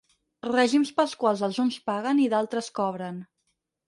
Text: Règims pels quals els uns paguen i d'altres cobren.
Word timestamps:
Règims 0.51 0.91
pels 0.99 1.11
quals 1.23 1.43
els 1.47 1.59
uns 1.63 1.77
paguen 1.89 2.21
i 2.23 2.25
d'altres 2.31 2.71
cobren. 2.81 3.21